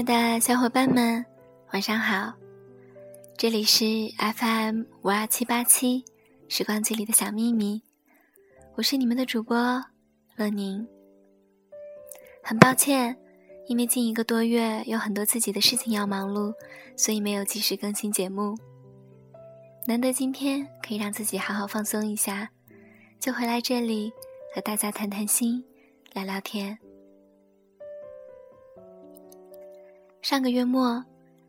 [0.00, 1.22] 爱的小伙伴们，
[1.74, 2.32] 晚上好！
[3.36, 3.84] 这里是
[4.16, 6.02] FM 五二七八七
[6.48, 7.82] 时光机里的小秘密，
[8.76, 9.54] 我是你们的主播
[10.36, 10.88] 乐宁。
[12.42, 13.14] 很抱歉，
[13.66, 16.50] 因为近一个多月有很多自己的事情要忙碌，
[16.96, 18.56] 所以没有及时更新节目。
[19.86, 22.48] 难得今天可以让自己好好放松一下，
[23.18, 24.10] 就回来这里
[24.54, 25.62] 和大家谈谈心，
[26.14, 26.78] 聊聊天。
[30.22, 31.02] 上个月末，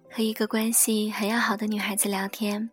[0.09, 2.69] 和一个关系很要好的女孩子聊天，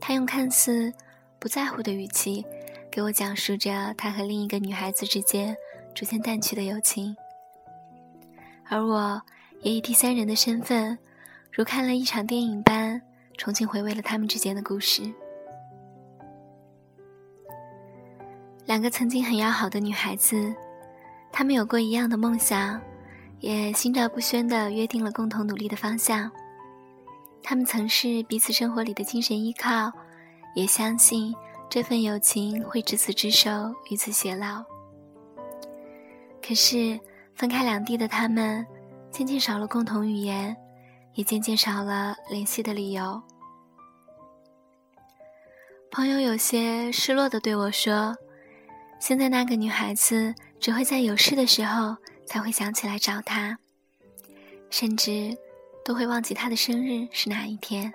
[0.00, 0.92] 她用看似
[1.40, 2.44] 不在乎的语气，
[2.88, 5.56] 给我讲述着她和另一个女孩子之间
[5.92, 7.16] 逐渐淡去的友情，
[8.68, 9.20] 而我
[9.62, 10.96] 也以第三人的身份，
[11.50, 13.02] 如看了一场电影般，
[13.36, 15.02] 重新回味了他们之间的故事。
[18.66, 20.54] 两个曾经很要好的女孩子，
[21.32, 22.80] 她们有过一样的梦想。
[23.42, 26.30] 也心照不宣地约定了共同努力的方向。
[27.42, 29.90] 他们曾是彼此生活里的精神依靠，
[30.54, 31.34] 也相信
[31.68, 33.50] 这份友情会执子之手，
[33.90, 34.64] 与子偕老。
[36.40, 36.98] 可是
[37.34, 38.64] 分开两地的他们，
[39.10, 40.56] 渐渐少了共同语言，
[41.14, 43.20] 也渐渐少了联系的理由。
[45.90, 48.16] 朋友有些失落地对我说
[49.00, 51.96] ：“现在那个女孩子只会在有事的时候。”
[52.32, 53.58] 才会想起来找他，
[54.70, 55.36] 甚至
[55.84, 57.92] 都会忘记他的生日是哪一天。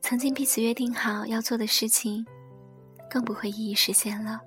[0.00, 2.26] 曾经彼此约定好要做的事情，
[3.08, 4.40] 更不会一一实现了。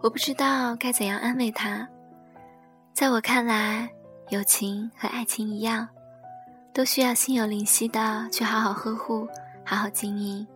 [0.00, 1.88] 我不知道该怎样安慰他。
[2.92, 3.90] 在我看来，
[4.28, 5.88] 友情和爱情一样，
[6.72, 9.26] 都需要心有灵犀的去好好呵护、
[9.64, 10.46] 好好经营。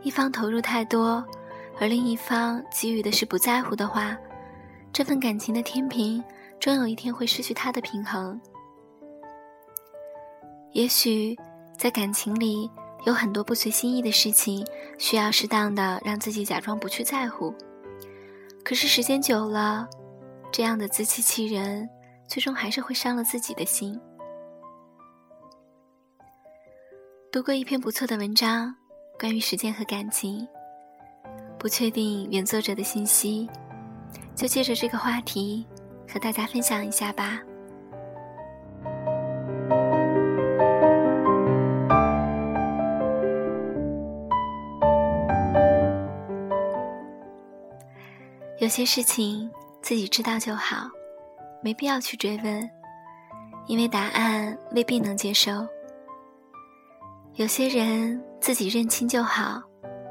[0.00, 1.22] 一方投入太多。
[1.80, 4.14] 而另一方给予的是不在乎的话，
[4.92, 6.22] 这份感情的天平
[6.60, 8.38] 终有一天会失去它的平衡。
[10.72, 11.34] 也许
[11.78, 12.70] 在感情里
[13.06, 14.62] 有很多不随心意的事情，
[14.98, 17.54] 需要适当的让自己假装不去在乎。
[18.62, 19.88] 可是时间久了，
[20.52, 21.88] 这样的自欺欺人，
[22.28, 23.98] 最终还是会伤了自己的心。
[27.32, 28.74] 读过一篇不错的文章，
[29.18, 30.46] 关于时间和感情。
[31.60, 33.46] 不确定原作者的信息，
[34.34, 35.66] 就借着这个话题
[36.10, 37.38] 和大家分享一下吧。
[48.58, 49.50] 有些事情
[49.82, 50.88] 自己知道就好，
[51.62, 52.70] 没必要去追问，
[53.66, 55.66] 因为答案未必能接受。
[57.34, 59.62] 有些人自己认清就好，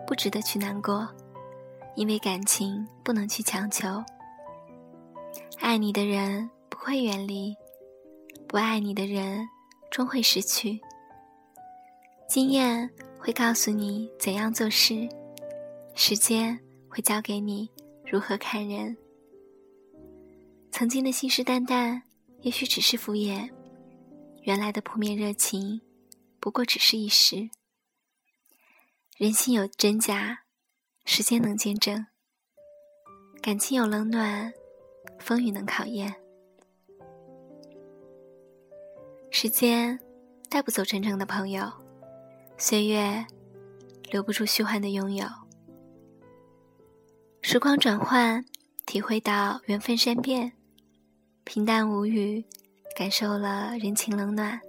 [0.06, 1.08] 不值得去难过。
[2.00, 4.02] 因为感情不能去强求，
[5.60, 7.54] 爱你的人不会远离，
[8.48, 9.46] 不爱你的人
[9.92, 10.80] 终会失去。
[12.26, 15.10] 经验会告诉你怎样做事，
[15.94, 17.70] 时间会教给你
[18.06, 18.96] 如何看人。
[20.72, 22.02] 曾经的信誓旦旦，
[22.40, 23.50] 也许只是敷衍；
[24.44, 25.82] 原来的扑面热情，
[26.40, 27.50] 不过只是一时。
[29.18, 30.44] 人心有真假。
[31.12, 32.06] 时间能见证，
[33.42, 34.54] 感情有冷暖，
[35.18, 36.14] 风雨能考验。
[39.32, 40.00] 时间
[40.52, 41.68] 带不走真正的朋友，
[42.60, 43.26] 岁月
[44.12, 45.26] 留不住虚幻的拥有。
[47.42, 48.46] 时光转换，
[48.86, 50.54] 体会到缘分善变，
[51.44, 52.46] 平淡无语，
[52.96, 54.62] 感受了人情冷暖。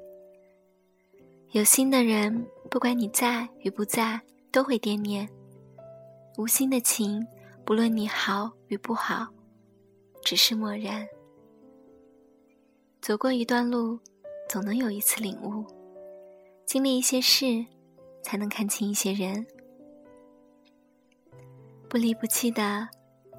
[1.51, 4.19] 有心的人，不管你在与不在，
[4.51, 5.29] 都会惦念。
[6.41, 7.27] 无心的情，
[7.67, 9.29] 不论你好与不好，
[10.25, 11.07] 只是漠然。
[13.03, 13.99] 走过一段路，
[14.49, 15.63] 总能有一次领悟；
[16.65, 17.45] 经历一些事，
[18.23, 19.47] 才能看清一些人。
[21.91, 22.89] 不离不弃的，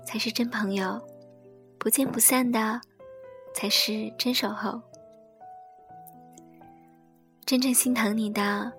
[0.05, 0.99] 才是真朋友；
[1.79, 2.79] 不见不散的，
[3.51, 4.79] 才是真守候。
[7.47, 8.71] 真正心疼你的，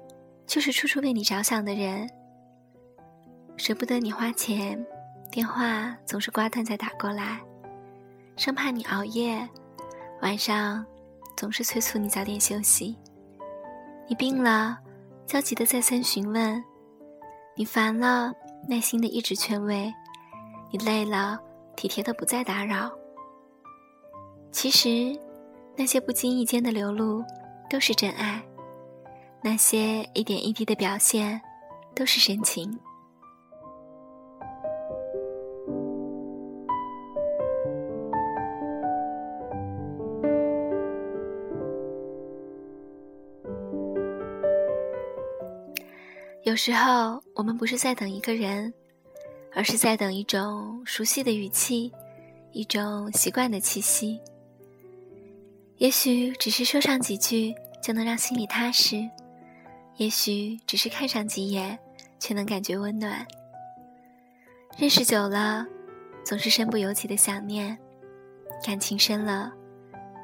[0.46, 2.08] 就是处处为你着想的人。
[3.62, 4.84] 舍不得你花钱，
[5.30, 7.40] 电话总是挂断再打过来，
[8.36, 9.48] 生怕你熬夜，
[10.20, 10.84] 晚上
[11.36, 12.98] 总是催促你早点休息。
[14.08, 14.76] 你病了，
[15.28, 16.60] 焦急的再三询问；
[17.54, 18.32] 你烦了，
[18.68, 19.92] 耐心的一直劝慰；
[20.72, 21.38] 你累了，
[21.76, 22.90] 体贴的不再打扰。
[24.50, 25.16] 其实，
[25.76, 27.22] 那些不经意间的流露，
[27.70, 28.42] 都是真爱；
[29.40, 31.40] 那些一点一滴的表现，
[31.94, 32.76] 都是深情。
[46.44, 48.74] 有时候，我们不是在等一个人，
[49.54, 51.92] 而是在等一种熟悉的语气，
[52.50, 54.20] 一种习惯的气息。
[55.76, 59.08] 也许只是说上几句就能让心里踏实，
[59.98, 61.78] 也许只是看上几眼
[62.18, 63.24] 却能感觉温暖。
[64.76, 65.64] 认识久了，
[66.24, 67.76] 总是身不由己的想念；
[68.66, 69.52] 感情深了，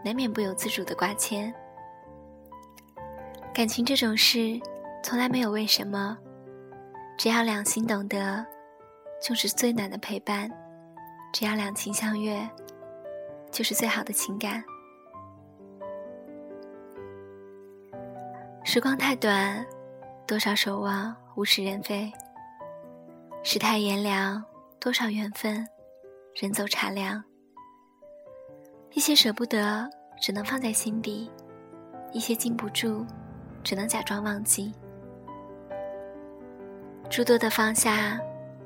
[0.04, 1.54] 难免不由自主的挂牵。
[3.54, 4.60] 感情这种事。
[5.02, 6.16] 从来没有为什么，
[7.16, 8.44] 只要两心懂得，
[9.22, 10.48] 就是最暖的陪伴；
[11.32, 12.46] 只要两情相悦，
[13.50, 14.62] 就是最好的情感。
[18.64, 19.64] 时光太短，
[20.26, 22.12] 多少守望物是人非；
[23.42, 24.44] 世态炎凉，
[24.78, 25.66] 多少缘分
[26.34, 27.22] 人走茶凉。
[28.92, 29.88] 一些舍不得，
[30.20, 31.30] 只能放在心底；
[32.12, 33.06] 一些禁不住，
[33.64, 34.74] 只能假装忘记。
[37.10, 38.20] 诸多的放下，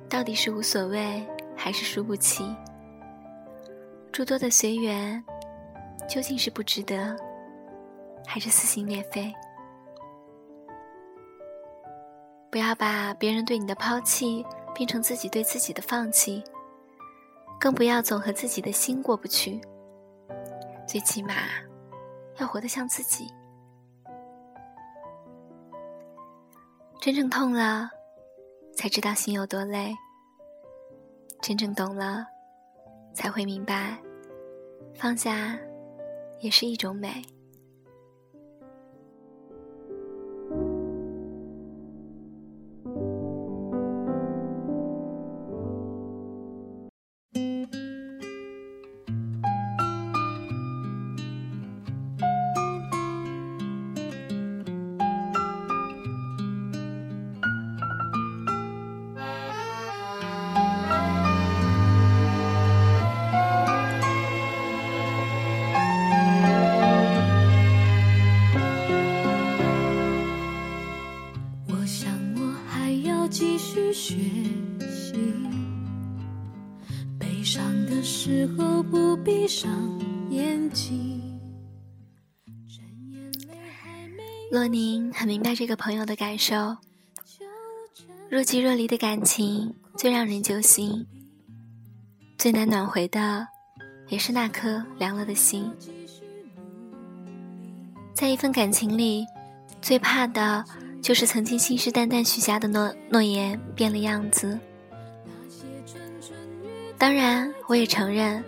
[0.08, 1.24] 到底是无所谓
[1.56, 2.44] 还是输不起？
[4.10, 5.22] 诸多的随缘，
[6.08, 7.16] 究竟是不值得，
[8.26, 9.32] 还是撕心裂肺？
[12.50, 14.44] 不要把别人对你的抛弃
[14.74, 16.42] 变成自己对自己的放弃，
[17.58, 19.60] 更不要总和自己的心过不去。
[20.86, 21.34] 最起码，
[22.38, 23.32] 要活得像自己。
[27.00, 27.88] 真正痛了。
[28.74, 29.94] 才知道心有多累，
[31.40, 32.26] 真正懂了，
[33.14, 33.96] 才会明白，
[34.94, 35.58] 放下
[36.40, 37.22] 也是一种美。
[84.52, 86.76] 洛宁很明白这个朋友的感受，
[88.28, 91.06] 若即若离的感情最让人揪心，
[92.36, 93.48] 最难暖回的
[94.08, 95.72] 也是那颗凉了的心。
[98.12, 99.24] 在一份感情里，
[99.80, 100.62] 最怕的
[101.00, 104.60] 就是曾经信誓旦旦许下的诺诺言变了样子。
[106.98, 108.44] 当然，我也承认，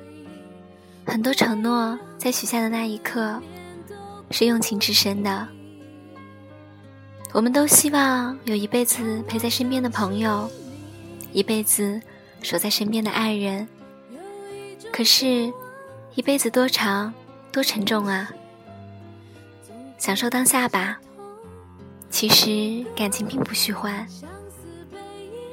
[1.06, 3.41] 很多承诺在许下的那一刻
[4.31, 5.49] 是用情至深的。
[7.34, 10.48] 我们都希望有一辈子陪在身边的朋友，
[11.32, 12.00] 一辈子
[12.40, 13.66] 守在身边的爱人。
[14.92, 15.52] 可是，
[16.14, 17.12] 一辈子多长，
[17.50, 18.31] 多沉重啊！
[19.98, 21.00] 享受当下吧。
[22.08, 24.06] 其实感情并不虚幻，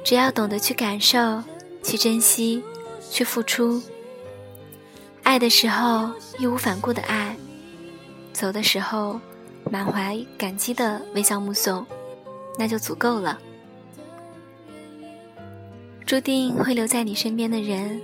[0.03, 1.43] 只要懂得去感受、
[1.81, 2.63] 去珍惜、
[3.09, 3.81] 去付出。
[5.23, 7.35] 爱的时候义无反顾的爱，
[8.31, 9.19] 走的时候。
[9.71, 11.85] 满怀感激的微笑目送，
[12.59, 13.39] 那就足够了。
[16.05, 18.01] 注定会留在你身边的人，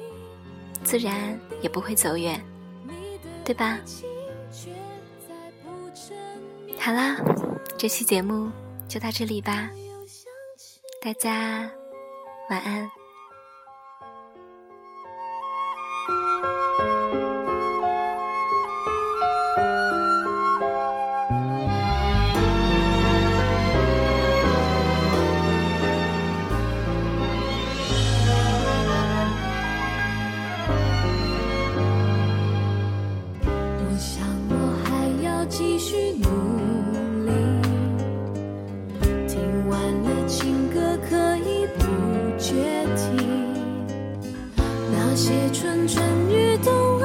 [0.82, 2.42] 自然也不会走远，
[3.44, 3.78] 对吧？
[6.80, 7.18] 好啦，
[7.78, 8.50] 这期节目
[8.88, 9.70] 就到这里吧，
[11.02, 11.70] 大家
[12.50, 12.90] 晚安。
[45.60, 46.97] 蠢蠢欲动。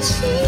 [0.00, 0.39] Christmas.